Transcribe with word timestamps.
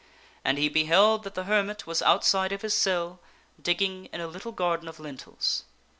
And 0.43 0.57
he 0.57 0.67
beheld 0.67 1.21
that 1.25 1.35
the 1.35 1.43
hermit 1.43 1.85
was 1.85 2.01
outside 2.01 2.51
of 2.51 2.63
his 2.63 2.73
cell 2.73 3.19
digging 3.61 4.05
in 4.07 4.19
a 4.19 4.25
little 4.25 4.51
garden 4.51 4.87
of 4.87 4.99
lentils. 4.99 5.63